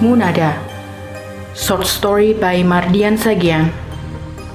[0.00, 0.54] Munada.
[1.56, 3.72] Short story by Mardian Sagian.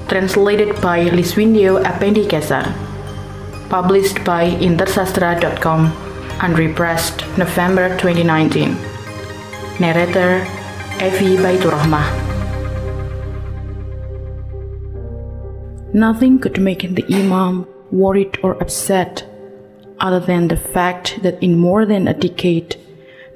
[0.08, 2.64] Translated by Liswindio Apendicaesar
[3.68, 5.92] Published by intersastra.com
[6.40, 8.72] Unrepressed November 2019
[9.80, 10.44] Narrator
[11.04, 12.08] Evi Baiturohmah.
[15.92, 19.28] Nothing could make the Imam worried or upset
[20.00, 22.76] other than the fact that in more than a decade,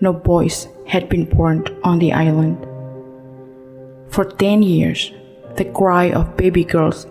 [0.01, 2.67] no boys had been born on the island.
[4.11, 5.13] For 10 years,
[5.57, 7.07] the cry of baby girls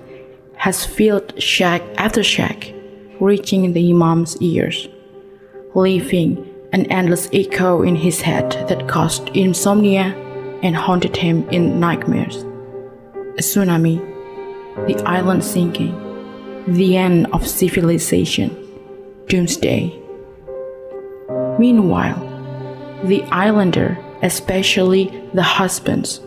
[0.56, 2.74] has filled shack after shack,
[3.20, 4.88] reaching the Imam's ears,
[5.76, 10.16] leaving an endless echo in his head that caused insomnia
[10.64, 12.38] and haunted him in nightmares.
[13.38, 14.00] A tsunami,
[14.88, 15.94] the island sinking,
[16.68, 18.50] the end of civilization,
[19.28, 19.94] doomsday.
[21.60, 22.37] Meanwhile,
[23.04, 26.22] the islander, especially the husbands,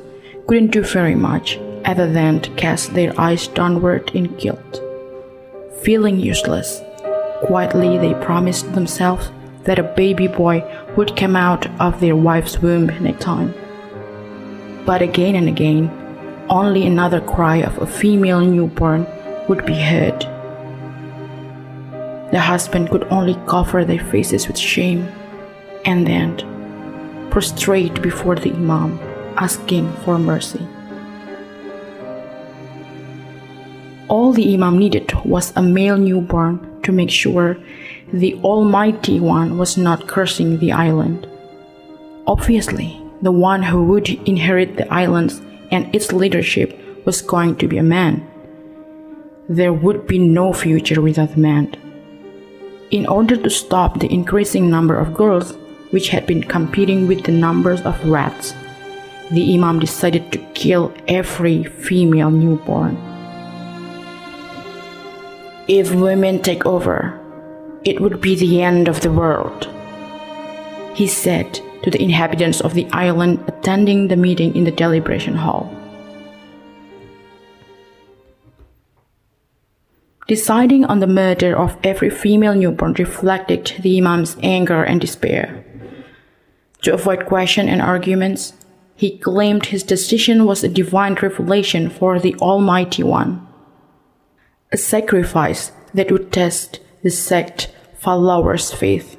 [0.47, 4.81] couldn't do very much other than to cast their eyes downward in guilt.
[5.83, 6.81] Feeling useless,
[7.45, 9.31] quietly they promised themselves
[9.65, 10.63] that a baby boy
[10.97, 13.55] would come out of their wife's womb next time.
[14.87, 15.91] But again and again,
[16.49, 19.07] only another cry of a female newborn
[19.49, 20.21] would be heard.
[22.33, 25.09] The husband could only cover their faces with shame
[25.85, 26.39] and then
[27.31, 28.99] prostrate before the Imam,
[29.37, 30.67] asking for mercy.
[34.09, 37.57] All the Imam needed was a male newborn to make sure
[38.13, 41.29] the Almighty One was not cursing the island.
[42.27, 47.79] Obviously, the one who would inherit the islands and its leadership was going to be
[47.79, 48.27] a man.
[49.49, 51.75] There would be no future without a man.
[52.91, 55.55] In order to stop the increasing number of girls,
[55.91, 58.55] which had been competing with the numbers of rats,
[59.31, 62.97] the Imam decided to kill every female newborn.
[65.69, 67.19] If women take over,
[67.85, 69.69] it would be the end of the world,
[70.95, 75.75] he said to the inhabitants of the island attending the meeting in the deliberation hall.
[80.27, 85.65] Deciding on the murder of every female newborn reflected the Imam's anger and despair.
[86.83, 88.55] To avoid question and arguments,
[88.95, 93.47] he claimed his decision was a divine revelation for the Almighty One,
[94.73, 99.17] a sacrifice that would test the sect followers' faith.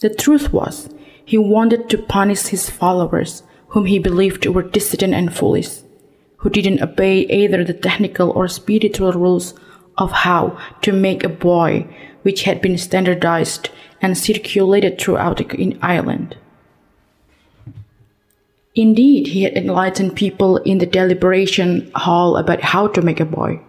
[0.00, 0.88] The truth was,
[1.24, 5.80] he wanted to punish his followers, whom he believed were dissident and foolish,
[6.36, 9.54] who didn't obey either the technical or spiritual rules
[9.98, 11.86] of how to make a boy,
[12.22, 13.70] which had been standardized
[14.02, 16.36] and circulated throughout the island.
[18.74, 23.60] Indeed, he had enlightened people in the deliberation hall about how to make a boy.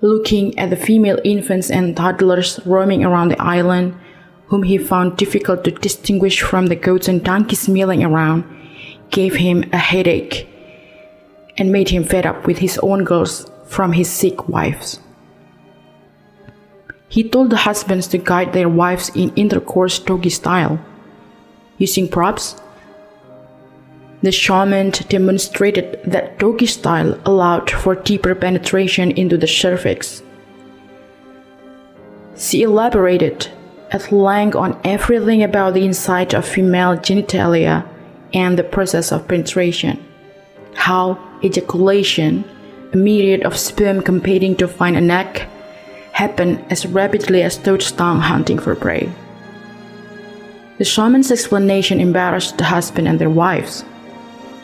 [0.00, 3.94] Looking at the female infants and toddlers roaming around the island,
[4.46, 8.44] whom he found difficult to distinguish from the goats and donkeys milling around,
[9.10, 10.48] gave him a headache
[11.58, 15.00] and made him fed up with his own girls from his sick wives.
[17.10, 20.78] He told the husbands to guide their wives in intercourse doggy style.
[21.76, 22.54] Using props,
[24.22, 30.22] the shaman demonstrated that doggy style allowed for deeper penetration into the cervix.
[32.36, 33.48] She elaborated
[33.90, 37.84] at length on everything about the inside of female genitalia
[38.32, 39.98] and the process of penetration,
[40.74, 42.44] how ejaculation,
[42.92, 45.48] a myriad of sperm competing to find a neck,
[46.20, 49.10] happen as rapidly as touchstone hunting for prey.
[50.76, 53.84] The shaman's explanation embarrassed the husband and their wives.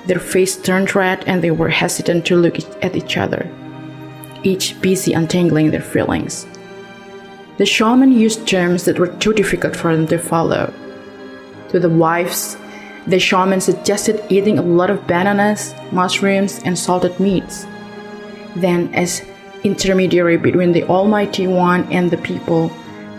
[0.07, 3.43] Their face turned red and they were hesitant to look at each other,
[4.43, 6.47] each busy untangling their feelings.
[7.57, 10.65] The shaman used terms that were too difficult for them to follow.
[11.71, 12.59] To the wives,
[13.07, 17.67] the shaman suggested eating a lot of bananas, mushrooms, and salted meats.
[18.57, 19.23] Then, as
[19.65, 22.71] intermediary between the Almighty One and the people,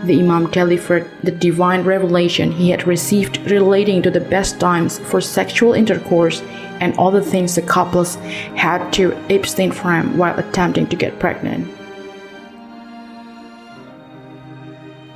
[0.04, 5.20] the Imam delivered the divine revelation he had received relating to the best times for
[5.20, 6.42] sexual intercourse
[6.80, 8.16] and all the things the couples
[8.56, 11.68] had to abstain from while attempting to get pregnant.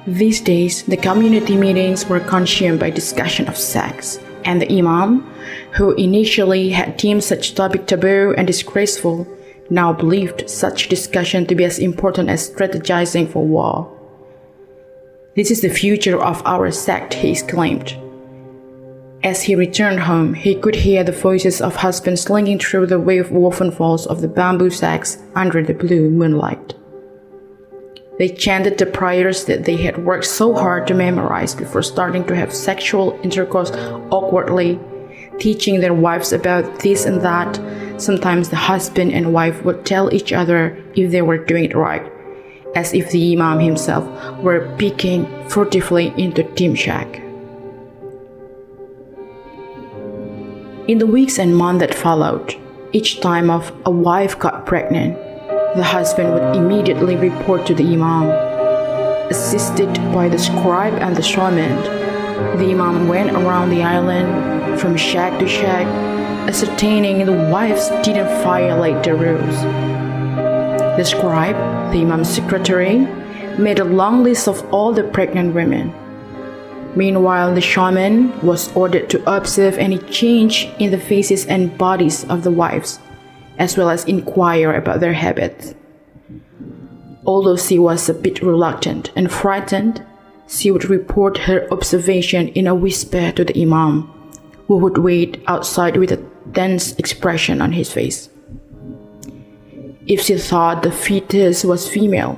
[0.07, 5.21] These days, the community meetings were consumed by discussion of sex, and the Imam,
[5.73, 9.27] who initially had deemed such topic taboo and disgraceful,
[9.71, 13.97] now believed such discussion to be as important as strategizing for war.
[15.35, 17.97] This is the future of our sect, he exclaimed.
[19.23, 23.75] As he returned home, he could hear the voices of husbands slinging through the wave-woven
[23.77, 26.73] walls of the bamboo sacks under the blue moonlight.
[28.19, 32.35] They chanted the prayers that they had worked so hard to memorize before starting to
[32.35, 33.71] have sexual intercourse
[34.11, 34.79] awkwardly,
[35.41, 37.59] teaching their wives about this and that.
[37.99, 42.05] Sometimes the husband and wife would tell each other if they were doing it right,
[42.75, 44.05] as if the Imam himself
[44.37, 47.21] were peeking furtively into Tim Shack.
[50.87, 52.55] In the weeks and months that followed,
[52.91, 55.15] each time of a wife got pregnant,
[55.75, 58.29] the husband would immediately report to the imam.
[59.31, 62.00] Assisted by the scribe and the shaman,
[62.57, 65.87] the imam went around the island from shack to shack,
[66.49, 69.61] ascertaining the wives didn't violate the rules.
[70.97, 71.55] The scribe,
[71.91, 72.99] the imam's secretary,
[73.57, 75.93] made a long list of all the pregnant women
[76.95, 82.43] Meanwhile, the shaman was ordered to observe any change in the faces and bodies of
[82.43, 82.99] the wives,
[83.57, 85.73] as well as inquire about their habits.
[87.25, 90.03] Although she was a bit reluctant and frightened,
[90.51, 94.03] she would report her observation in a whisper to the Imam,
[94.67, 98.29] who would wait outside with a tense expression on his face.
[100.07, 102.37] If she thought the fetus was female,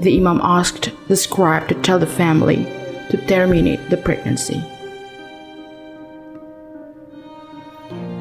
[0.00, 2.64] the Imam asked the scribe to tell the family
[3.10, 4.62] to terminate the pregnancy.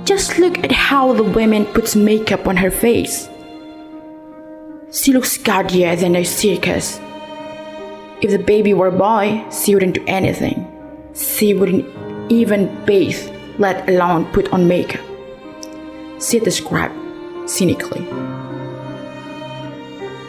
[0.04, 3.30] Just look at how the woman puts makeup on her face.
[4.92, 7.00] She looks gaudier than a circus.
[8.22, 10.66] If the baby were a boy, she wouldn't do anything.
[11.14, 11.86] She wouldn't
[12.32, 15.06] even bathe, let alone put on makeup.
[16.20, 16.96] She described
[17.50, 18.02] cynically.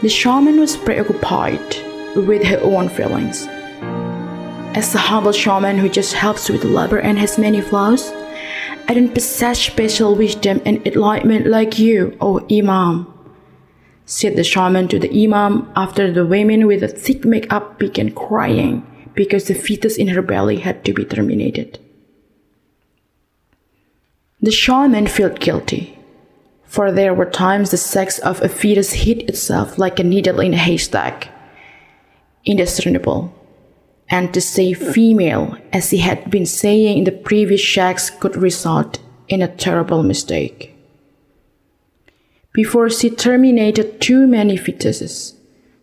[0.03, 1.77] The shaman was preoccupied
[2.15, 3.47] with her own feelings
[4.79, 8.13] as a humble shaman who just helps with labor and has many flaws,
[8.87, 13.13] I don't possess special wisdom and enlightenment like you, O Imam.
[14.11, 18.81] Said the shaman to the Imam after the woman with the thick makeup began crying
[19.15, 21.79] because the fetus in her belly had to be terminated.
[24.41, 25.99] The shaman felt guilty,
[26.65, 30.55] for there were times the sex of a fetus hid itself like a needle in
[30.55, 31.29] a haystack.
[32.47, 33.35] Indiscernible
[34.09, 39.01] and to say female, as he had been saying in the previous shacks, could result
[39.29, 40.75] in a terrible mistake.
[42.53, 45.35] Before she terminated too many fetuses,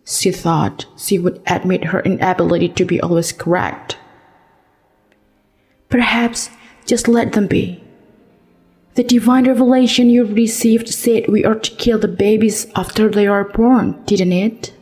[0.04, 3.96] she thought she would admit her inability to be always correct.
[5.88, 6.50] Perhaps
[6.84, 7.82] just let them be.
[8.94, 13.44] The divine revelation you received said we are to kill the babies after they are
[13.44, 14.72] born, didn't it?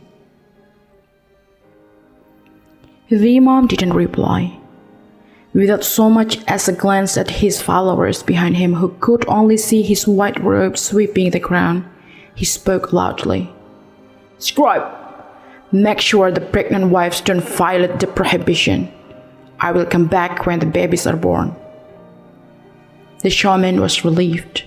[3.09, 4.59] The Imam didn't reply.
[5.55, 9.81] Without so much as a glance at his followers behind him who could only see
[9.81, 11.85] his white robe sweeping the ground,
[12.35, 13.49] he spoke loudly.
[14.37, 14.83] Scribe,
[15.71, 18.91] make sure the pregnant wives don't violate the prohibition.
[19.61, 21.55] I will come back when the babies are born.
[23.21, 24.65] The shaman was relieved.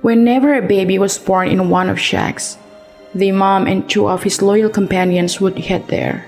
[0.00, 2.56] Whenever a baby was born in one of shacks,
[3.14, 6.24] the Imam and two of his loyal companions would head there.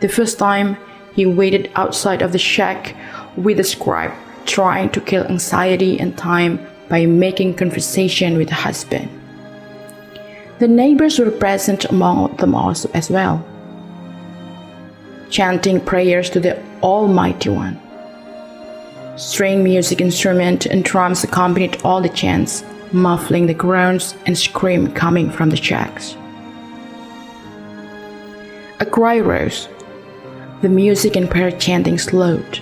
[0.00, 0.76] The first time,
[1.14, 2.96] he waited outside of the shack
[3.36, 4.12] with the scribe,
[4.46, 9.08] trying to kill anxiety and time by making conversation with the husband.
[10.58, 13.44] The neighbors were present among them also as well,
[15.30, 17.80] chanting prayers to the Almighty One.
[19.16, 25.30] String music instrument and drums accompanied all the chants, muffling the groans and scream coming
[25.30, 26.16] from the shacks.
[28.80, 29.68] A cry rose.
[30.62, 32.60] The music and prayer chanting slowed.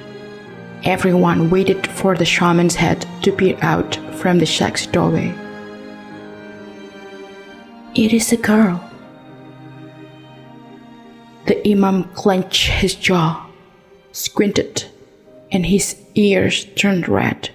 [0.84, 5.34] Everyone waited for the shaman's head to peer out from the shack's doorway.
[7.96, 8.88] It is a girl.
[11.46, 13.44] The Imam clenched his jaw,
[14.12, 14.84] squinted,
[15.50, 17.50] and his ears turned red.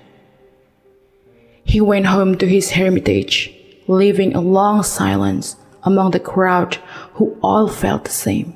[1.63, 3.53] He went home to his hermitage,
[3.87, 6.75] leaving a long silence among the crowd
[7.13, 8.55] who all felt the same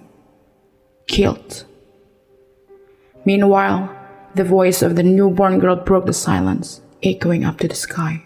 [1.08, 1.64] guilt.
[3.28, 3.94] Meanwhile,
[4.36, 8.24] the voice of the newborn girl broke the silence, echoing up to the sky.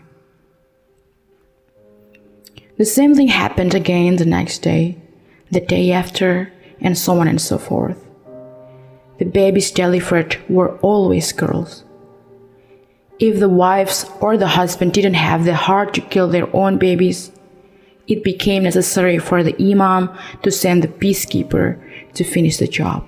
[2.77, 5.01] The same thing happened again the next day,
[5.49, 7.97] the day after, and so on and so forth.
[9.17, 11.83] The babies delivered were always girls.
[13.17, 17.31] If the wives or the husband didn't have the heart to kill their own babies,
[18.05, 21.81] it became necessary for the Imam to send the peacekeeper
[22.13, 23.07] to finish the job.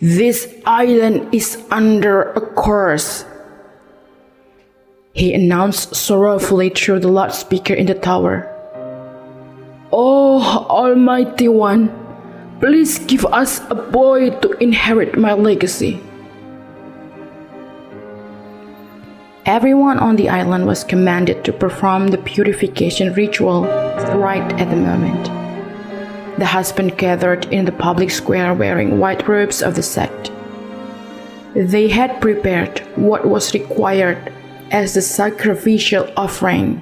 [0.00, 3.24] This island is under a curse,
[5.14, 8.48] he announced sorrowfully through the loudspeaker in the tower.
[9.92, 10.40] Oh,
[10.70, 11.92] Almighty One,
[12.60, 16.00] please give us a boy to inherit my legacy.
[19.44, 23.64] Everyone on the island was commanded to perform the purification ritual
[24.16, 25.41] right at the moment.
[26.38, 30.32] The husband gathered in the public square wearing white robes of the sect.
[31.54, 34.32] They had prepared what was required
[34.70, 36.80] as the sacrificial offering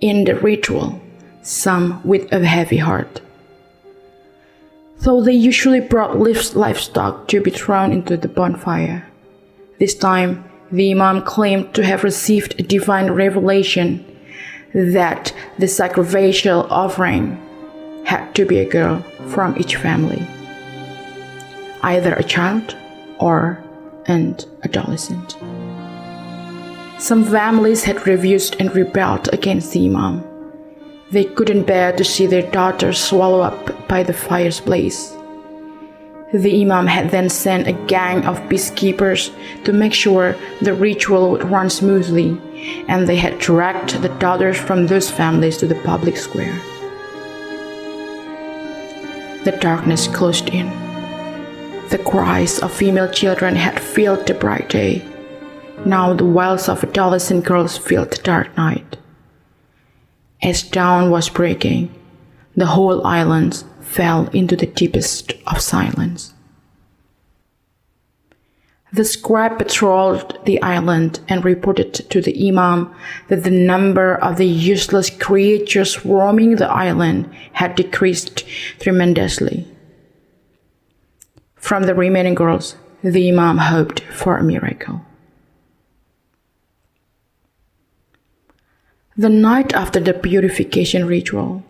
[0.00, 1.00] in the ritual,
[1.42, 3.20] some with a heavy heart.
[4.98, 9.06] Though they usually brought livestock to be thrown into the bonfire.
[9.78, 14.04] This time, the Imam claimed to have received a divine revelation
[14.74, 17.40] that the sacrificial offering
[18.04, 20.26] had to be a girl from each family,
[21.82, 22.76] either a child
[23.18, 23.62] or
[24.06, 25.36] an adolescent.
[26.98, 30.24] Some families had refused and rebelled against the Imam.
[31.10, 35.16] They couldn't bear to see their daughters swallowed up by the fire's blaze.
[36.32, 39.32] The Imam had then sent a gang of peacekeepers
[39.64, 42.38] to make sure the ritual would run smoothly,
[42.86, 46.56] and they had dragged the daughters from those families to the public square.
[49.44, 50.68] The darkness closed in.
[51.88, 55.02] The cries of female children had filled the bright day.
[55.86, 58.98] Now the wails of adolescent girls filled the dark night.
[60.42, 61.94] As dawn was breaking,
[62.54, 66.34] the whole island fell into the deepest of silence.
[68.92, 72.92] The scribe patrolled the island and reported to the Imam
[73.28, 78.44] that the number of the useless creatures roaming the island had decreased
[78.80, 79.68] tremendously.
[81.54, 85.02] From the remaining girls, the Imam hoped for a miracle.
[89.16, 91.62] The night after the purification ritual,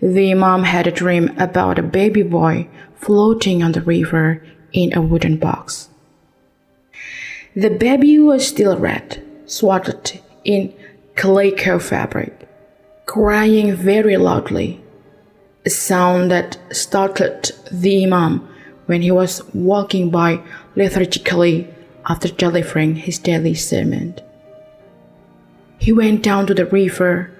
[0.00, 5.02] the Imam had a dream about a baby boy floating on the river in a
[5.02, 5.88] wooden box.
[7.56, 10.74] The baby was still red, swathed in
[11.14, 12.48] calico fabric,
[13.06, 14.82] crying very loudly,
[15.64, 18.48] a sound that startled the Imam
[18.86, 20.40] when he was walking by
[20.74, 21.72] lethargically
[22.06, 24.16] after delivering his daily sermon.
[25.78, 27.30] He went down to the river,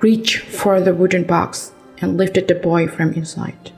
[0.00, 3.72] reached for the wooden box, and lifted the boy from inside.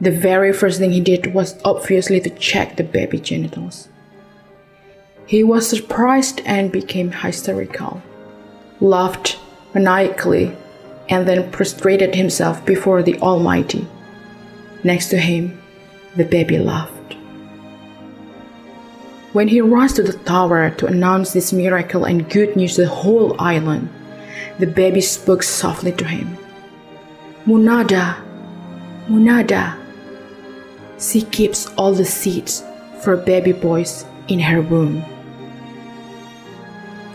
[0.00, 3.88] The very first thing he did was obviously to check the baby genitals.
[5.26, 8.00] He was surprised and became hysterical,
[8.80, 9.38] laughed
[9.74, 10.56] maniacally,
[11.08, 13.86] and then prostrated himself before the Almighty.
[14.84, 15.60] Next to him,
[16.16, 17.14] the baby laughed.
[19.32, 22.88] When he rushed to the tower to announce this miracle and good news to the
[22.88, 23.90] whole island,
[24.58, 26.38] the baby spoke softly to him.
[27.46, 28.16] Munada,
[29.08, 29.77] Munada.
[30.98, 32.64] She keeps all the seeds
[33.02, 35.04] for baby boys in her womb.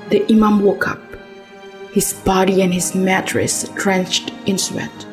[0.09, 1.01] The Imam woke up,
[1.91, 5.05] his body and his mattress drenched in sweat.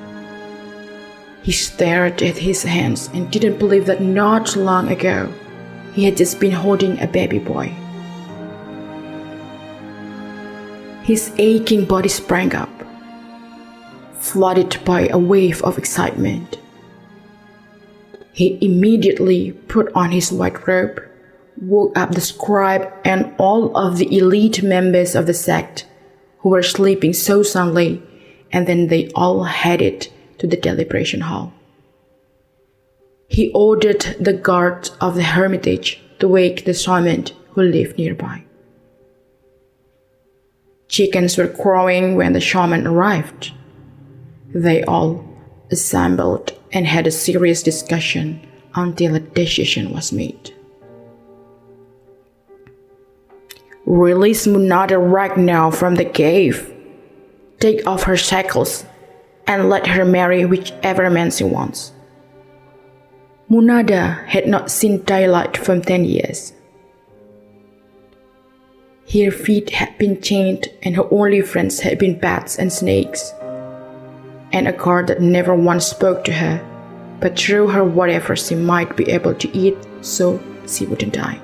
[1.43, 5.33] He stared at his hands and didn't believe that not long ago
[5.95, 7.75] he had just been holding a baby boy.
[11.03, 12.71] His aching body sprang up,
[14.21, 16.60] flooded by a wave of excitement.
[18.33, 21.03] He immediately put on his white robe,
[21.61, 25.87] woke up the scribe and all of the elite members of the sect
[26.39, 28.03] who were sleeping so soundly,
[28.53, 30.09] and then they all headed
[30.39, 31.53] to the deliberation hall.
[33.29, 38.45] He ordered the guard of the hermitage to wake the shaman who lived nearby.
[40.89, 43.53] Chickens were crowing when the shaman arrived.
[44.53, 45.25] They all
[45.71, 48.41] assembled and had a serious discussion
[48.75, 50.55] until a decision was made.
[53.87, 56.73] Release Munada right now from the cave.
[57.59, 58.85] Take off her shackles
[59.47, 61.93] and let her marry whichever man she wants.
[63.51, 66.53] Munada had not seen daylight for ten years.
[69.13, 73.33] Her feet had been chained, and her only friends had been bats and snakes.
[74.53, 76.61] And a guard that never once spoke to her,
[77.21, 81.41] but threw her whatever she might be able to eat so she wouldn't die.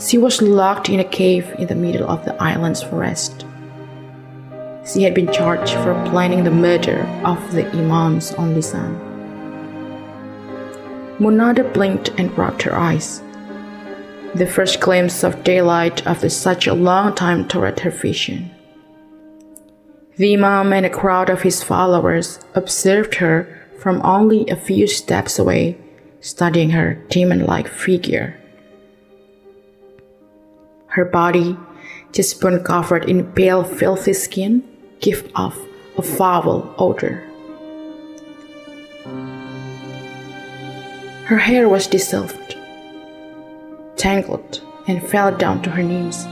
[0.00, 3.44] She was locked in a cave in the middle of the island's forest.
[4.86, 8.94] She had been charged for planning the murder of the Imam's only son.
[11.18, 13.22] Munada blinked and rubbed her eyes.
[14.34, 18.50] The first glimpse of daylight after such a long time toward her vision.
[20.18, 23.46] The Imam and a crowd of his followers observed her
[23.78, 25.78] from only a few steps away,
[26.20, 28.34] studying her demon like figure.
[30.88, 31.56] Her body,
[32.10, 34.64] just bone covered in pale, filthy skin,
[34.98, 35.56] gave off
[35.96, 37.22] a foul odor.
[41.26, 42.56] Her hair was dissolved,
[43.94, 46.26] tangled, and fell down to her knees.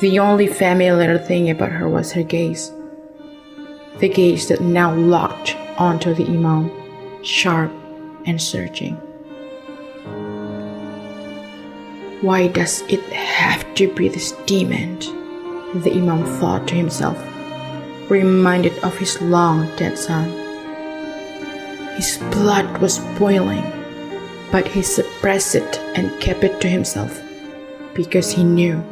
[0.00, 2.72] The only familiar thing about her was her gaze,
[3.98, 6.70] the gaze that now locked onto the Imam,
[7.22, 7.70] sharp
[8.24, 8.94] and searching.
[12.22, 15.00] Why does it have to be this demon?
[15.82, 17.18] The Imam thought to himself,
[18.10, 20.30] reminded of his long dead son.
[21.96, 23.70] His blood was boiling,
[24.50, 27.20] but he suppressed it and kept it to himself
[27.92, 28.82] because he knew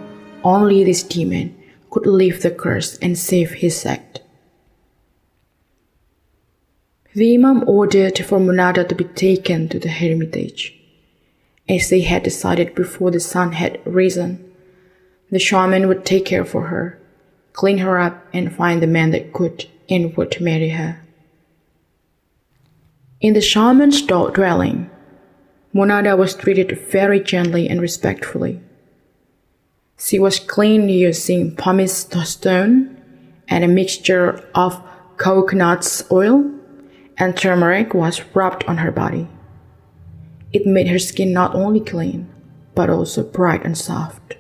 [0.45, 1.57] only this demon
[1.91, 4.21] could lift the curse and save his sect.
[7.15, 10.79] The Imam ordered for Munada to be taken to the hermitage
[11.69, 14.45] as they had decided before the sun had risen.
[15.31, 16.99] The shaman would take care for her,
[17.53, 21.05] clean her up, and find the man that could and would marry her.
[23.21, 24.89] In the shaman's dwelling,
[25.75, 28.61] Munada was treated very gently and respectfully.
[29.99, 32.97] She was cleaned using pumice stone
[33.49, 34.81] and a mixture of
[35.17, 36.51] coconut oil
[37.19, 39.27] and turmeric was rubbed on her body.
[40.53, 42.31] It made her skin not only clean,
[42.77, 44.37] but also bright and soft.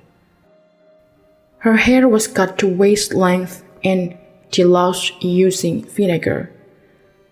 [1.58, 4.16] Her hair was cut to waist length and
[4.52, 6.52] deloused using vinegar,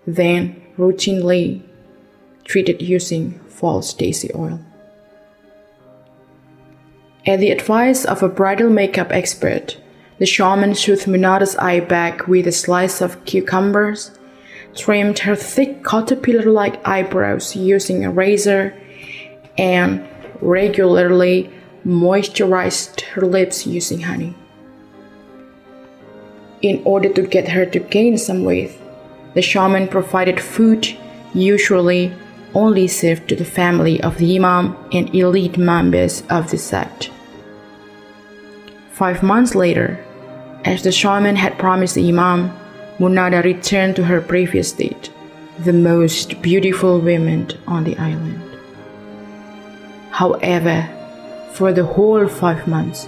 [0.05, 1.63] then routinely
[2.45, 4.66] treated using false daisy oil.
[7.27, 9.77] At the advice of a bridal makeup expert,
[10.19, 14.17] the shaman soothed Munada's eye back with a slice of cucumbers
[14.77, 18.75] trimmed her thick caterpillar like eyebrows using a razor,
[19.59, 20.07] and
[20.41, 21.51] regularly
[21.85, 24.37] moisturized her lips using honey.
[26.63, 28.71] In order to get her to gain some weight,
[29.35, 30.97] the shaman provided food
[31.35, 32.13] usually
[32.55, 37.11] only served to the family of the imam and elite members of the sect.
[38.97, 40.03] Five months later,
[40.65, 42.51] as the shaman had promised the imam,
[42.99, 45.13] Munada returned to her previous state,
[45.59, 48.41] the most beautiful woman on the island.
[50.13, 50.89] However,
[51.53, 53.07] for the whole five months,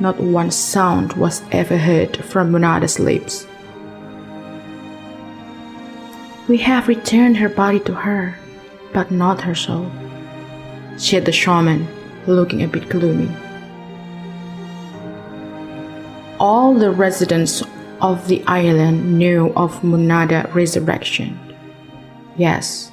[0.00, 3.46] not one sound was ever heard from Munada's lips.
[6.48, 8.38] We have returned her body to her,
[8.94, 9.92] but not her soul,
[10.96, 11.86] said the shaman,
[12.26, 13.28] looking a bit gloomy.
[16.38, 17.62] All the residents
[18.02, 21.38] of the island knew of Munada resurrection.
[22.36, 22.90] Yes,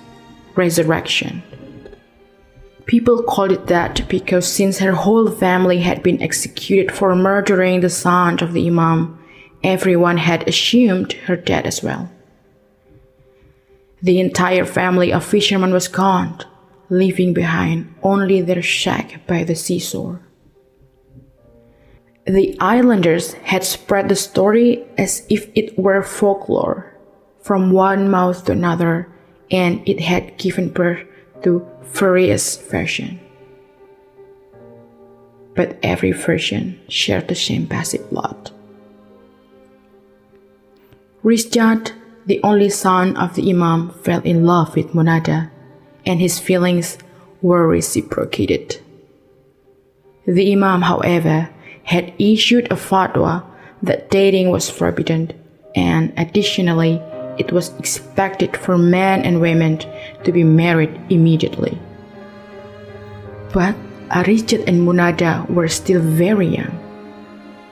[0.56, 1.44] resurrection.
[2.86, 7.90] People called it that because since her whole family had been executed for murdering the
[7.90, 9.20] son of the Imam,
[9.62, 12.10] everyone had assumed her dead as well.
[14.02, 16.40] The entire family of fishermen was gone,
[16.90, 20.22] leaving behind only their shack by the seashore.
[22.26, 26.96] The islanders had spread the story as if it were folklore
[27.42, 29.10] from one mouth to another,
[29.52, 31.06] and it had given birth
[31.44, 33.20] to various versions.
[35.54, 38.52] But every version shared the same basic plot.
[41.24, 41.92] Rizjat,
[42.26, 45.52] the only son of the Imam, fell in love with Munada,
[46.06, 46.98] and his feelings
[47.42, 48.80] were reciprocated.
[50.26, 51.50] The Imam, however,
[51.84, 53.44] had issued a fatwa
[53.82, 55.32] that dating was forbidden,
[55.76, 57.02] and additionally,
[57.38, 59.80] it was expected for men and women
[60.24, 61.78] to be married immediately.
[63.52, 63.76] But
[64.10, 66.80] Arijat and Munada were still very young.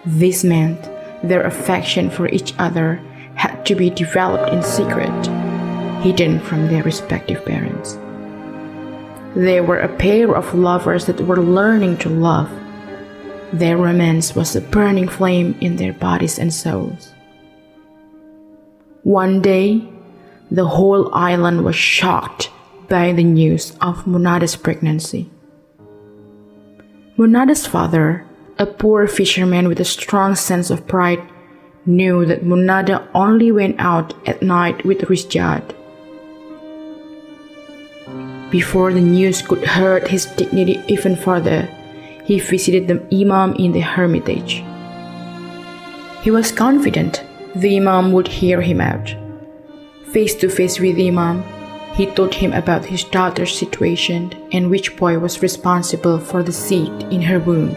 [0.05, 0.89] This meant
[1.23, 2.95] their affection for each other
[3.35, 5.11] had to be developed in secret,
[6.01, 7.97] hidden from their respective parents.
[9.35, 12.49] They were a pair of lovers that were learning to love
[13.53, 17.13] their romance was a burning flame in their bodies and souls.
[19.03, 19.83] One day,
[20.49, 22.49] the whole island was shocked
[22.87, 25.29] by the news of Munada's pregnancy.
[27.17, 28.25] Munada's father,
[28.57, 31.21] a poor fisherman with a strong sense of pride,
[31.85, 35.63] knew that Munada only went out at night with Rizjad.
[38.51, 41.67] Before the news could hurt his dignity even further,
[42.23, 44.63] he visited the Imam in the hermitage.
[46.23, 47.23] He was confident
[47.55, 49.15] the Imam would hear him out.
[50.11, 51.43] Face to face with the Imam,
[51.93, 56.93] he told him about his daughter's situation and which boy was responsible for the seed
[57.11, 57.75] in her womb.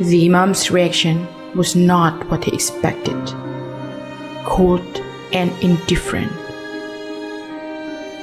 [0.00, 3.16] The Imam's reaction was not what he expected
[4.46, 6.32] cold and indifferent.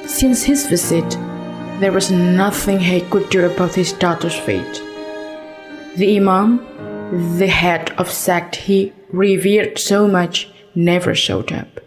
[0.08, 1.16] Since his visit,
[1.80, 4.82] there was nothing he could do about his daughter's fate.
[5.96, 11.80] The Imam, the head of sect he revered so much, never showed up.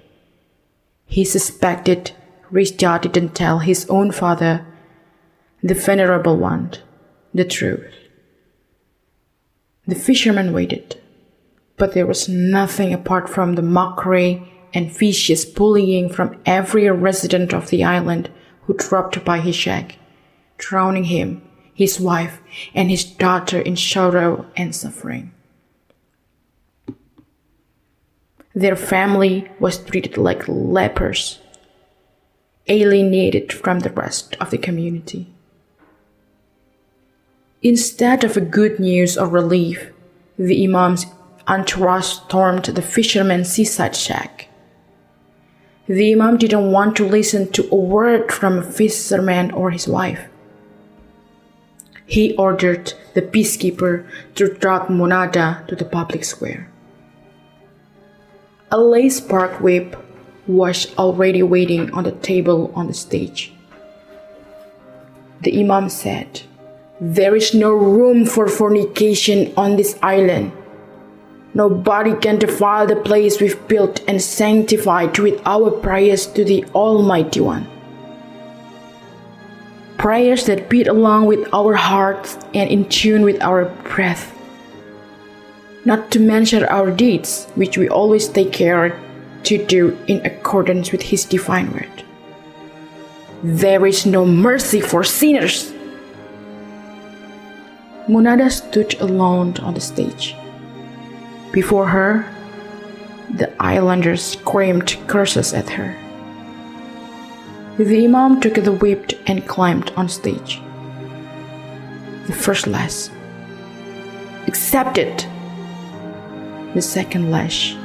[1.06, 2.12] He suspected
[2.52, 4.66] Rizjad didn't tell his own father,
[5.64, 6.74] the venerable one,
[7.34, 7.94] the truth.
[9.86, 11.02] The fisherman waited,
[11.78, 17.70] but there was nothing apart from the mockery and vicious bullying from every resident of
[17.70, 18.30] the island
[18.68, 19.98] who dropped by his shack,
[20.58, 21.42] drowning him,
[21.74, 22.40] his wife,
[22.76, 25.32] and his daughter in sorrow and suffering.
[28.54, 31.40] Their family was treated like lepers,
[32.68, 35.34] alienated from the rest of the community.
[37.62, 39.92] Instead of a good news or relief,
[40.38, 41.06] the Imam's
[41.48, 44.47] entourage stormed the fisherman's seaside shack.
[45.88, 50.20] The Imam didn't want to listen to a word from a fisherman or his wife.
[52.06, 56.70] He ordered the peacekeeper to drag Munada to the public square.
[58.70, 59.96] A lace park whip
[60.46, 63.54] was already waiting on the table on the stage.
[65.42, 66.42] The Imam said,
[67.00, 70.52] There is no room for fornication on this island.
[71.58, 77.40] Nobody can defile the place we've built and sanctified with our prayers to the Almighty
[77.40, 77.66] One.
[79.98, 84.38] Prayers that beat along with our hearts and in tune with our breath.
[85.84, 88.94] Not to mention our deeds, which we always take care
[89.50, 92.04] to do in accordance with His divine word.
[93.42, 95.74] There is no mercy for sinners.
[98.08, 100.37] Munada stood alone on the stage.
[101.52, 102.26] Before her,
[103.30, 105.96] the islanders screamed curses at her.
[107.78, 110.62] The Imam took the whip and climbed on stage.
[112.26, 113.10] The first lash.
[114.48, 115.28] Accept it.
[116.74, 117.76] The second lash.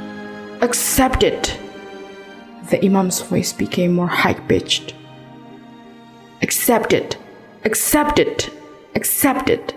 [0.61, 1.59] Accept it.
[2.69, 4.95] The Imam's voice became more high pitched.
[6.41, 7.17] Accept it.
[7.65, 8.49] Accept it.
[8.95, 9.75] Accept it.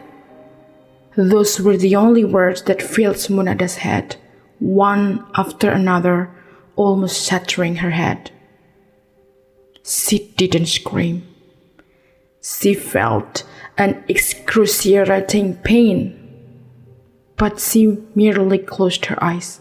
[1.17, 4.17] Those were the only words that filled Munada's head,
[4.59, 6.31] one after another,
[6.77, 8.31] almost shattering her head.
[9.83, 11.27] She didn't scream.
[12.43, 13.45] She felt
[13.79, 16.21] an excruciating pain,
[17.37, 19.61] but she merely closed her eyes,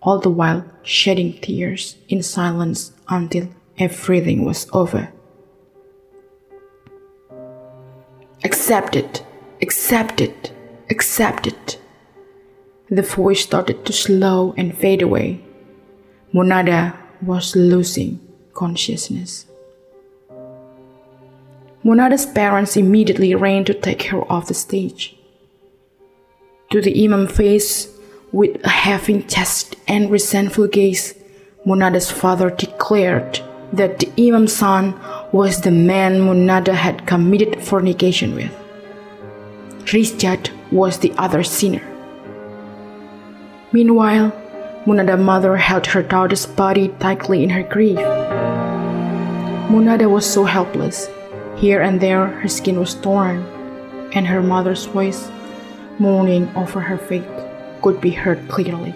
[0.00, 5.12] all the while shedding tears in silence until everything was over.
[8.42, 9.22] Accept it,
[9.60, 10.54] accept it
[10.90, 11.78] accept it.
[12.90, 15.40] The voice started to slow and fade away.
[16.34, 18.20] Munada was losing
[18.52, 19.46] consciousness.
[21.84, 25.16] Munada's parents immediately ran to take her off the stage.
[26.70, 27.88] To the Imam face,
[28.32, 31.14] with a heaving chest and resentful gaze,
[31.66, 33.40] Munada's father declared
[33.72, 34.98] that the Imam's son
[35.32, 38.59] was the man Munada had committed fornication with.
[39.86, 41.82] Rizjad was the other sinner.
[43.72, 44.32] Meanwhile,
[44.86, 47.98] Munada's mother held her daughter's body tightly in her grief.
[49.68, 51.08] Munada was so helpless.
[51.56, 53.44] Here and there, her skin was torn,
[54.12, 55.30] and her mother's voice,
[55.98, 57.28] mourning over her fate,
[57.82, 58.94] could be heard clearly.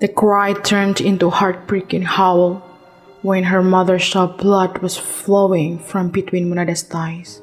[0.00, 2.62] The cry turned into a heartbreaking howl
[3.22, 7.42] when her mother saw blood was flowing from between Munada's thighs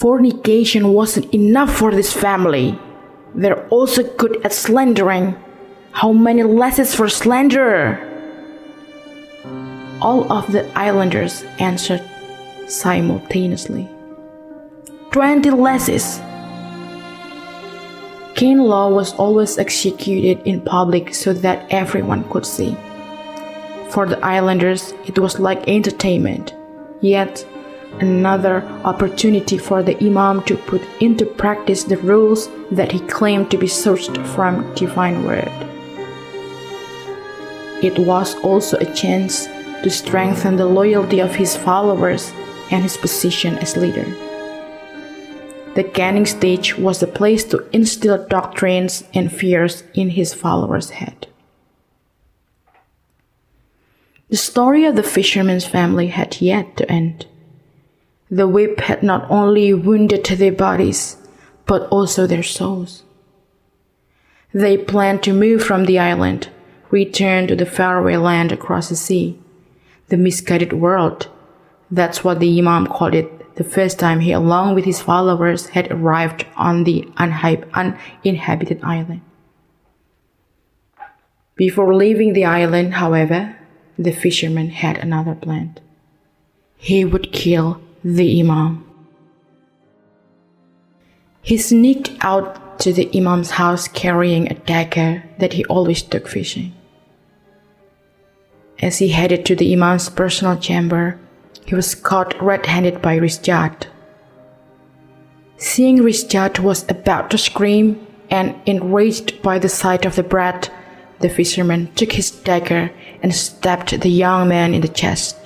[0.00, 2.78] fornication wasn't enough for this family.
[3.34, 5.36] They're also good at slandering.
[5.92, 8.00] How many lessons for slander?
[10.00, 12.02] All of the islanders answered
[12.66, 13.86] simultaneously.
[15.10, 16.18] Twenty lessons.
[18.34, 22.74] Cain law was always executed in public so that everyone could see.
[23.90, 26.54] For the islanders, it was like entertainment.
[27.02, 27.44] Yet
[27.98, 33.58] another opportunity for the Imam to put into practice the rules that he claimed to
[33.58, 35.50] be sourced from divine word.
[37.82, 39.46] It was also a chance
[39.82, 42.32] to strengthen the loyalty of his followers
[42.70, 44.04] and his position as leader.
[45.74, 51.28] The canning stage was the place to instill doctrines and fears in his followers' head.
[54.28, 57.26] The story of the fisherman's family had yet to end.
[58.30, 61.16] The whip had not only wounded their bodies,
[61.66, 63.02] but also their souls.
[64.54, 66.48] They planned to move from the island,
[66.90, 69.38] return to the faraway land across the sea,
[70.08, 71.28] the misguided world.
[71.90, 75.90] That's what the Imam called it the first time he, along with his followers, had
[75.90, 79.22] arrived on the uninhabited island.
[81.56, 83.56] Before leaving the island, however,
[83.98, 85.76] the fisherman had another plan.
[86.76, 88.86] He would kill the Imam.
[91.42, 96.72] He sneaked out to the Imam's house carrying a dagger that he always took fishing.
[98.80, 101.18] As he headed to the Imam's personal chamber,
[101.66, 103.86] he was caught red handed by Rizjat.
[105.58, 110.70] Seeing Rizjat was about to scream and enraged by the sight of the brat,
[111.18, 112.90] the fisherman took his dagger
[113.22, 115.39] and stabbed the young man in the chest.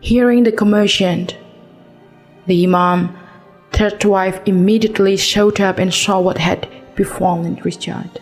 [0.00, 1.28] Hearing the commotion,
[2.46, 3.16] the Imam,
[3.72, 8.20] third wife, immediately showed up and saw what had befallen Richard.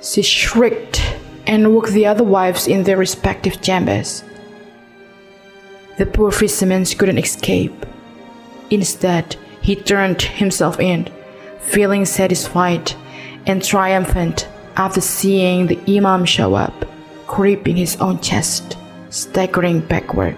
[0.00, 1.02] She shrieked
[1.46, 4.22] and woke the other wives in their respective chambers.
[5.98, 7.86] The poor fisherman couldn't escape.
[8.70, 11.08] Instead, he turned himself in,
[11.60, 12.92] feeling satisfied
[13.46, 16.84] and triumphant after seeing the Imam show up,
[17.26, 18.76] creeping his own chest,
[19.14, 20.36] staggering backward.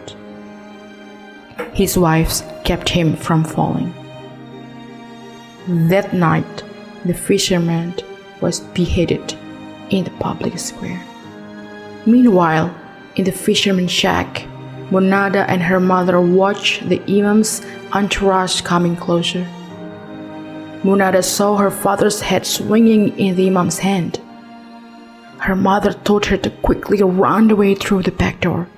[1.72, 3.94] His wives kept him from falling.
[5.88, 6.62] That night,
[7.06, 7.94] the fisherman
[8.42, 9.32] was beheaded
[9.88, 11.02] in the public square.
[12.04, 12.74] Meanwhile,
[13.16, 14.46] in the fisherman's shack,
[14.90, 19.46] Munada and her mother watched the Imam's entourage coming closer.
[20.84, 24.20] Munada saw her father's head swinging in the Imam's hand.
[25.38, 28.68] Her mother told her to quickly run away through the back door.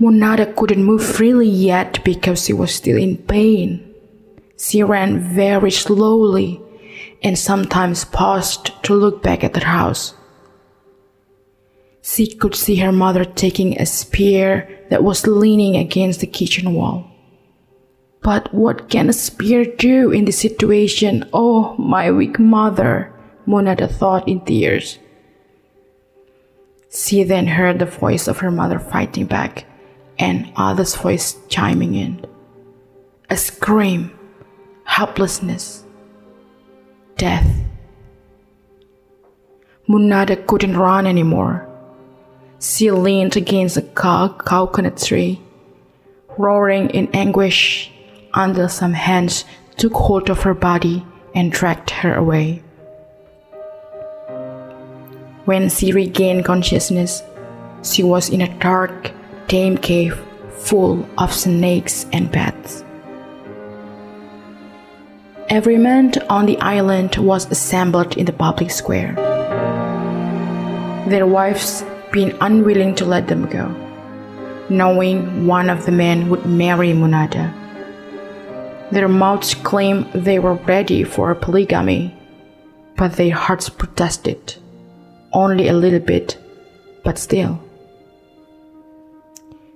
[0.00, 3.94] Munada couldn't move freely yet because she was still in pain.
[4.58, 6.60] She ran very slowly
[7.22, 10.14] and sometimes paused to look back at the house.
[12.02, 17.08] She could see her mother taking a spear that was leaning against the kitchen wall.
[18.22, 21.28] But what can a spear do in this situation?
[21.32, 23.11] Oh, my weak mother,
[23.46, 24.98] Munada thought in tears.
[26.90, 29.64] She then heard the voice of her mother fighting back
[30.18, 32.24] and others' voice chiming in.
[33.30, 34.12] A scream,
[34.84, 35.84] helplessness,
[37.16, 37.46] death.
[39.88, 41.68] Munada couldn't run anymore.
[42.60, 45.40] She leaned against a coconut tree,
[46.38, 47.90] roaring in anguish
[48.34, 49.44] until some hands
[49.76, 52.62] took hold of her body and dragged her away.
[55.44, 57.22] When she regained consciousness,
[57.82, 59.10] she was in a dark,
[59.48, 60.16] damp cave
[60.58, 62.84] full of snakes and bats.
[65.48, 69.14] Every man on the island was assembled in the public square,
[71.08, 73.66] their wives being unwilling to let them go,
[74.68, 77.52] knowing one of the men would marry Munada.
[78.92, 82.14] Their mouths claimed they were ready for polygamy,
[82.96, 84.61] but their hearts protested.
[85.32, 86.38] Only a little bit,
[87.04, 87.58] but still.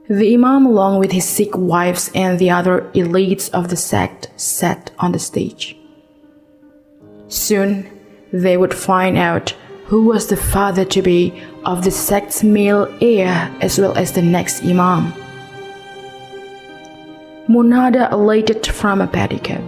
[0.08, 4.90] The Imam, along with his sick wives and the other elites of the sect, sat
[4.98, 5.76] on the stage.
[7.28, 7.90] Soon
[8.32, 9.54] they would find out
[9.86, 11.32] who was the father to be
[11.64, 15.12] of the sect's male heir as well as the next Imam.
[17.48, 19.62] Munada alighted from a pedicab,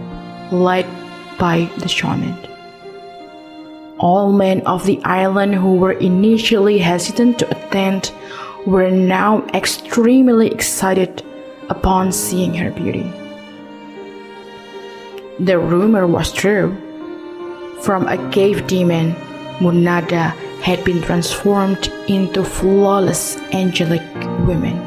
[0.51, 0.85] led
[1.37, 2.48] by the shaman.
[3.99, 8.11] All men of the island who were initially hesitant to attend
[8.65, 11.21] were now extremely excited
[11.69, 13.11] upon seeing her beauty.
[15.39, 16.75] The rumor was true.
[17.81, 19.15] From a cave demon,
[19.59, 24.01] Munada had been transformed into flawless angelic
[24.47, 24.77] women.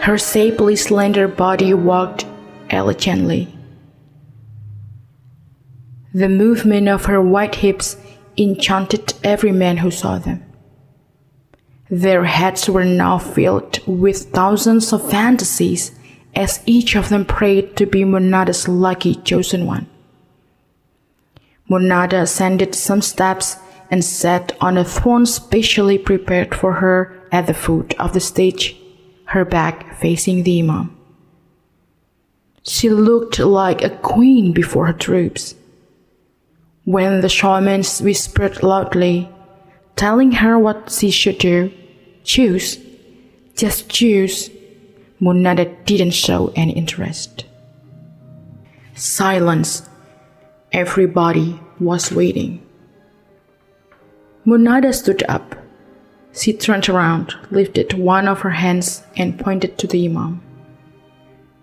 [0.00, 2.26] Her shapely, slender body walked
[2.70, 3.48] elegantly.
[6.12, 7.96] The movement of her white hips
[8.36, 10.44] enchanted every man who saw them.
[11.88, 15.92] Their heads were now filled with thousands of fantasies
[16.34, 19.86] as each of them prayed to be Munada's lucky chosen one.
[21.68, 23.56] Munada ascended some steps
[23.90, 28.76] and sat on a throne specially prepared for her at the foot of the stage,
[29.26, 30.96] her back facing the Imam.
[32.62, 35.54] She looked like a queen before her troops.
[36.90, 39.30] When the shamans whispered loudly,
[39.94, 41.70] telling her what she should do,
[42.24, 42.80] choose,
[43.54, 44.50] just choose,
[45.20, 47.44] Munada didn't show any interest.
[48.96, 49.88] Silence.
[50.72, 52.60] Everybody was waiting.
[54.44, 55.54] Munada stood up.
[56.32, 60.42] She turned around, lifted one of her hands, and pointed to the Imam.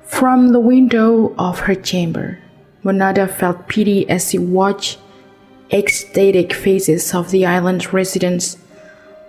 [0.04, 2.40] From the window of her chamber,
[2.82, 5.00] Munada felt pity as she watched
[5.72, 8.58] ecstatic faces of the island residents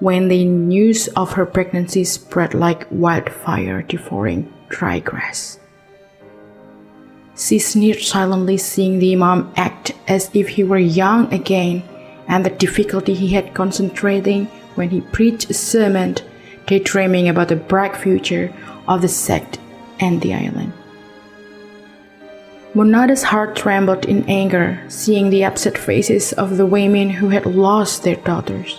[0.00, 5.58] when the news of her pregnancy spread like wildfire devouring dry grass.
[7.36, 11.82] She sneered silently, seeing the Imam act as if he were young again,
[12.26, 16.16] and the difficulty he had concentrating when he preached a sermon,
[16.66, 18.52] daydreaming about the bright future
[18.86, 19.58] of the sect
[20.00, 20.72] and the island.
[22.78, 28.04] Munada's heart trembled in anger, seeing the upset faces of the women who had lost
[28.04, 28.78] their daughters.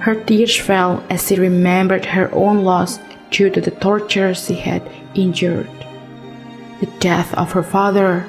[0.00, 2.98] Her tears fell as she remembered her own loss
[3.30, 4.82] due to the torture she had
[5.14, 5.70] endured.
[6.80, 8.26] The death of her father,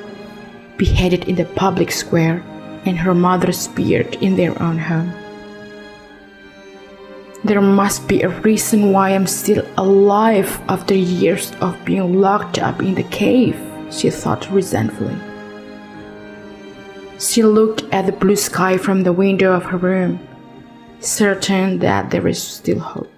[0.78, 2.44] beheaded in the public square,
[2.86, 5.12] and her mother speared in their own home.
[7.44, 12.84] There must be a reason why I'm still alive after years of being locked up
[12.84, 13.60] in the cave,
[13.91, 15.15] she thought resentfully.
[17.19, 20.19] She looked at the blue sky from the window of her room
[20.99, 23.12] certain that there is still hope.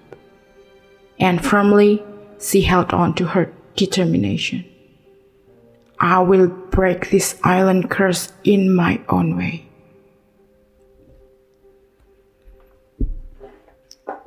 [1.18, 2.02] And firmly,
[2.40, 4.64] she held on to her determination.
[5.98, 9.66] I will break this island curse in my own way.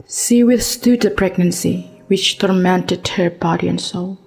[0.07, 4.19] She withstood the pregnancy which tormented her body and soul.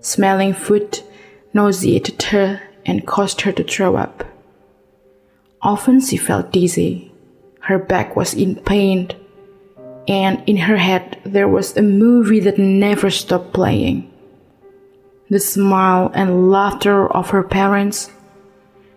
[0.00, 1.00] Smelling food
[1.52, 4.24] nauseated her and caused her to throw up.
[5.62, 7.10] Often she felt dizzy
[7.70, 9.10] her back was in pain,
[10.08, 14.10] and in her head there was a movie that never stopped playing.
[15.28, 18.10] The smile and laughter of her parents,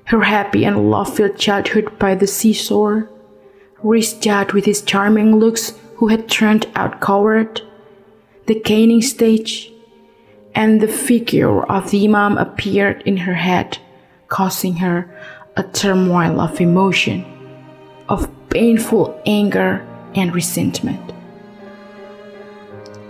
[0.06, 3.10] her happy and love filled childhood by the seashore,
[3.84, 7.62] Rizjad with his charming looks who had turned out coward,
[8.48, 9.73] the caning stage,
[10.56, 13.78] and the figure of the Imam appeared in her head,
[14.28, 15.10] causing her
[15.56, 17.26] a turmoil of emotion,
[18.10, 19.86] of painful anger
[20.16, 21.14] and resentment.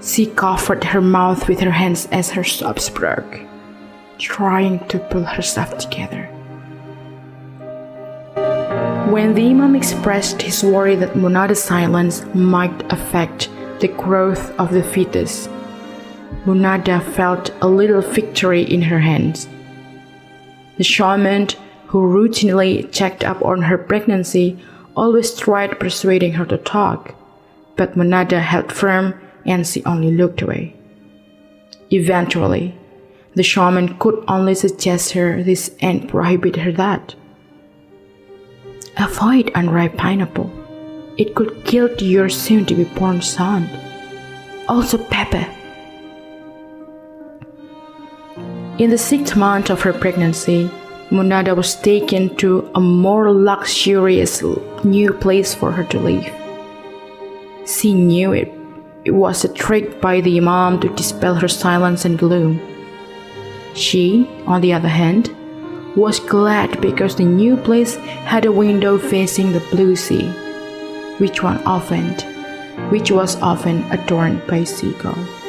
[0.02, 3.40] She covered her mouth with her hands as her sobs broke,
[4.18, 6.30] trying to pull herself together.
[9.10, 14.84] When the Imam expressed his worry that Munada's silence might affect the growth of the
[14.84, 15.48] fetus,
[16.46, 19.48] Munada felt a little victory in her hands.
[20.78, 21.48] The shaman,
[21.88, 24.60] who routinely checked up on her pregnancy,
[24.96, 27.16] always tried persuading her to talk,
[27.78, 29.14] but Munada held firm
[29.46, 30.76] and she only looked away.
[31.92, 32.76] Eventually,
[33.36, 37.16] the shaman could only suggest her this and prohibit her that.
[38.98, 40.52] Avoid unripe pineapple.
[41.18, 43.70] It could kill your soon to be born son.
[44.68, 45.48] Also, pepper.
[48.80, 50.68] In the sixth month of her pregnancy,
[51.12, 54.42] Munada was taken to a more luxurious
[54.84, 56.28] new place for her to live.
[57.68, 58.52] She knew it.
[59.06, 62.60] It was a trick by the Imam to dispel her silence and gloom.
[63.76, 65.30] She, on the other hand,
[65.96, 70.28] was glad because the new place had a window facing the blue sea,
[71.20, 72.10] which one often,
[72.89, 75.43] which was often adorned by seagulls.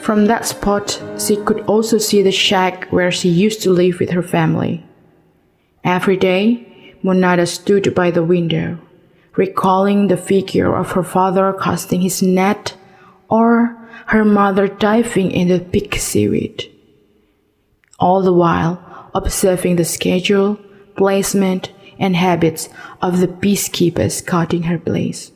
[0.00, 4.10] From that spot, she could also see the shack where she used to live with
[4.10, 4.82] her family.
[5.84, 8.78] Every day, Munada stood by the window,
[9.36, 12.76] recalling the figure of her father casting his net
[13.28, 13.76] or
[14.06, 16.64] her mother diving in the thick seaweed.
[17.98, 20.58] All the while, observing the schedule,
[20.96, 22.70] placement, and habits
[23.02, 25.30] of the peacekeepers guarding her place.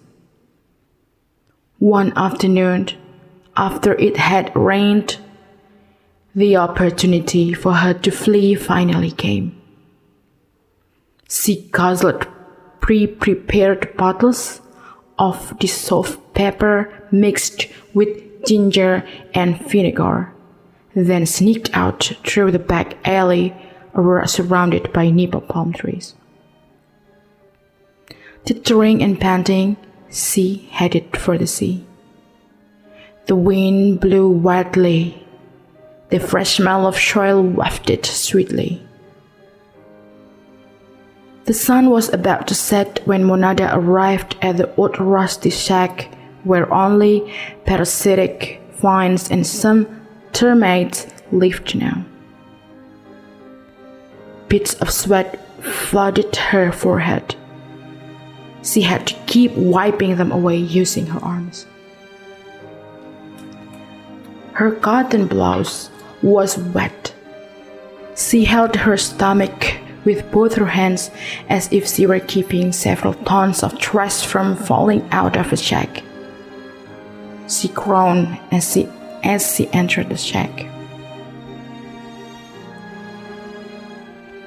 [1.78, 2.88] One afternoon,
[3.57, 5.18] after it had rained,
[6.34, 9.61] the opportunity for her to flee finally came.
[11.28, 12.26] She guzzled
[12.80, 14.61] pre prepared bottles
[15.18, 20.32] of dissolved pepper mixed with ginger and vinegar,
[20.94, 23.55] then sneaked out through the back alley
[24.26, 26.14] surrounded by nipa palm trees.
[28.44, 29.76] Tittering and panting,
[30.11, 31.86] she headed for the sea.
[33.27, 35.27] The wind blew wildly.
[36.11, 38.87] The fresh smell of soil wafted sweetly.
[41.47, 46.09] The sun was about to set when Munada arrived at the old rusty shack
[46.45, 47.33] where only
[47.64, 49.87] parasitic vines and some
[50.33, 52.05] termites lived now.
[54.49, 57.35] Bits of sweat flooded her forehead.
[58.62, 61.66] She had to keep wiping them away using her arms.
[64.55, 65.90] Her cotton blouse
[66.22, 67.12] was wet.
[68.16, 71.11] She held her stomach with both her hands
[71.48, 76.05] as if she were keeping several tons of trash from falling out of the shack.
[77.48, 78.88] She groaned as she,
[79.24, 80.66] as she entered the shack.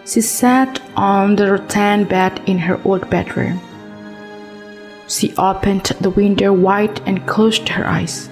[0.05, 3.59] She sat on the rattan bed in her old bedroom.
[5.09, 8.29] She opened the window wide and closed her eyes.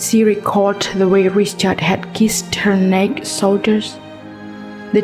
[0.00, 3.98] She recalled the way Richard had kissed her naked shoulders,
[4.94, 5.02] the,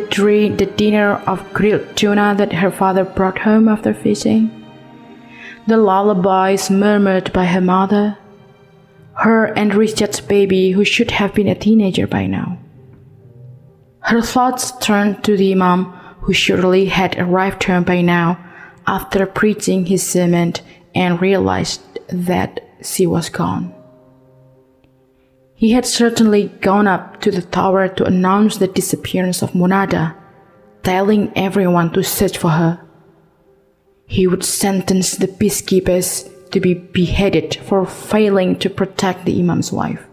[0.57, 4.51] the dinner of grilled tuna that her father brought home after fishing,
[5.67, 8.17] the lullabies murmured by her mother,
[9.19, 12.59] her and Richard's baby who should have been a teenager by now.
[14.01, 18.39] Her thoughts turned to the Imam who surely had arrived home by now
[18.87, 20.55] after preaching his sermon
[20.95, 23.76] and realized that she was gone.
[25.57, 30.15] He had certainly gone up to the tower to announce the disappearance of Munada,
[30.83, 32.79] telling everyone to search for her.
[34.07, 40.07] He would sentence the peacekeepers to be beheaded for failing to protect the Imam's wife.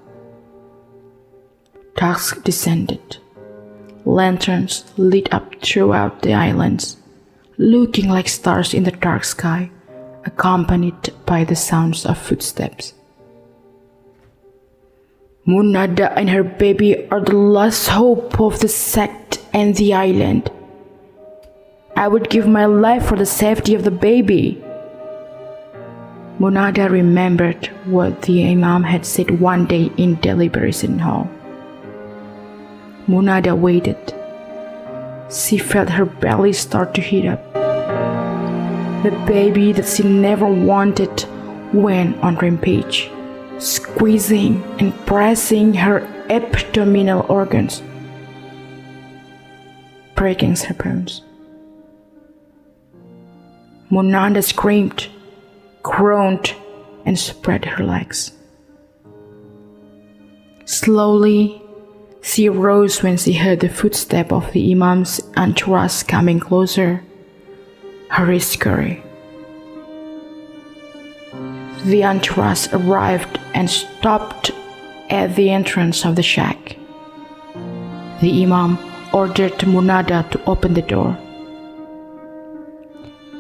[1.98, 3.18] Dusk descended.
[4.06, 6.98] Lanterns lit up throughout the islands,
[7.58, 9.70] looking like stars in the dark sky,
[10.24, 12.94] accompanied by the sounds of footsteps.
[15.46, 20.50] Munada and her baby are the last hope of the sect and the island.
[21.98, 24.64] I would give my life for the safety of the baby.
[26.40, 31.30] Munada remembered what the Imam had said one day in Deliberation Hall.
[33.10, 34.00] Munada waited.
[35.30, 37.44] She felt her belly start to heat up.
[39.04, 41.26] The baby that she never wanted
[41.74, 43.12] went on rampage
[43.64, 46.00] squeezing and pressing her
[46.30, 47.82] abdominal organs,
[50.16, 51.22] breaking her bones.
[53.90, 55.08] Munada screamed,
[55.82, 56.54] groaned,
[57.06, 58.32] and spread her legs.
[60.66, 61.62] Slowly,
[62.22, 67.04] she rose when she heard the footstep of the Imam's entourage coming closer.
[68.10, 69.04] Hurry, scurry.
[71.86, 74.52] The entourage arrived and stopped
[75.10, 76.78] at the entrance of the shack.
[78.22, 78.78] The Imam
[79.12, 81.18] ordered Munada to open the door.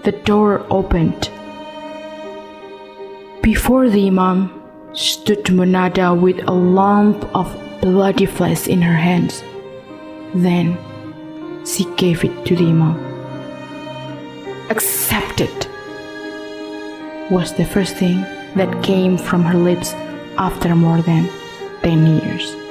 [0.03, 1.29] The door opened.
[3.41, 7.47] Before the Imam stood Munada with a lump of
[7.79, 9.41] bloody flesh in her hands.
[10.35, 10.77] Then
[11.65, 12.99] she gave it to the Imam.
[14.69, 15.69] Accept it
[17.31, 18.25] was the first thing
[18.55, 19.93] that came from her lips
[20.37, 21.29] after more than
[21.81, 22.62] 10 years.